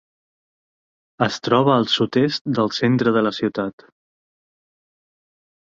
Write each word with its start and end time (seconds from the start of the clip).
Es 1.25 1.37
troba 1.47 1.75
al 1.81 1.85
sud-est 1.97 2.49
del 2.61 2.73
centre 2.81 3.15
de 3.19 3.25
la 3.29 3.35
ciutat. 3.43 3.87